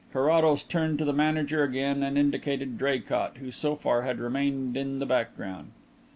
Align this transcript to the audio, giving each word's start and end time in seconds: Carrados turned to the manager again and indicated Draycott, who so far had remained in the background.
Carrados 0.11 0.63
turned 0.63 0.97
to 0.97 1.05
the 1.05 1.13
manager 1.13 1.61
again 1.61 2.01
and 2.01 2.17
indicated 2.17 2.75
Draycott, 2.75 3.37
who 3.37 3.51
so 3.51 3.75
far 3.75 4.01
had 4.01 4.17
remained 4.19 4.75
in 4.75 4.97
the 4.97 5.05
background. 5.05 5.73